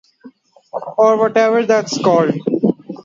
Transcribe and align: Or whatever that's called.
Or 0.97 1.15
whatever 1.15 1.63
that's 1.63 1.95
called. 1.99 2.33